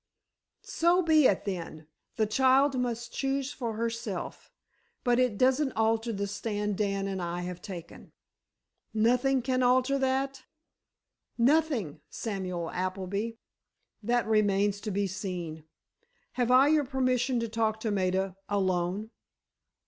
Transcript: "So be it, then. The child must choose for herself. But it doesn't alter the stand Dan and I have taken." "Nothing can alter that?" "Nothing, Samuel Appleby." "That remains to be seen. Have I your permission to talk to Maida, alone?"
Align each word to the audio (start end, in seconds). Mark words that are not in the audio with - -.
"So 0.65 1.03
be 1.03 1.27
it, 1.27 1.45
then. 1.45 1.85
The 2.15 2.25
child 2.25 2.79
must 2.79 3.13
choose 3.13 3.53
for 3.53 3.73
herself. 3.75 4.49
But 5.03 5.19
it 5.19 5.37
doesn't 5.37 5.73
alter 5.73 6.11
the 6.11 6.25
stand 6.25 6.75
Dan 6.75 7.05
and 7.07 7.21
I 7.21 7.41
have 7.41 7.61
taken." 7.61 8.11
"Nothing 8.95 9.43
can 9.43 9.61
alter 9.61 9.99
that?" 9.99 10.41
"Nothing, 11.37 12.01
Samuel 12.09 12.71
Appleby." 12.71 13.33
"That 14.01 14.25
remains 14.25 14.81
to 14.81 14.89
be 14.89 15.05
seen. 15.05 15.65
Have 16.31 16.49
I 16.49 16.69
your 16.69 16.85
permission 16.85 17.39
to 17.39 17.47
talk 17.47 17.79
to 17.81 17.91
Maida, 17.91 18.35
alone?" 18.49 19.11